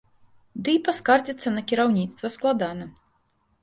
[0.69, 2.85] Дый паскардзіцца на кіраўніцтва складана.